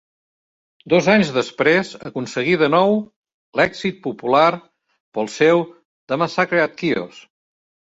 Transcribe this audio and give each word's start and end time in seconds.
Dos 0.93 1.09
anys 1.15 1.27
després 1.35 1.91
aconseguí 2.09 2.55
de 2.61 2.71
nou 2.77 2.97
l'èxit 3.61 4.01
popular 4.09 4.49
pel 5.19 5.31
seu 5.37 5.65
"The 5.75 6.21
Massacre 6.25 6.67
at 6.67 6.77
Chios". 6.83 7.25